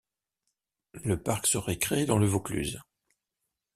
Le 1.03 1.21
parc 1.21 1.45
serait 1.45 1.77
créé 1.77 2.07
dans 2.07 2.17
le 2.17 2.25
Vaucluse. 2.25 2.81